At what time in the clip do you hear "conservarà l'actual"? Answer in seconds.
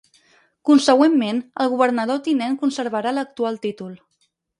2.63-3.61